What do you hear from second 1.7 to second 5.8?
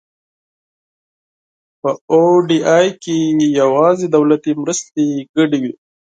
په او ډي آی کې یوازې دولتي مرستې شاملې وي.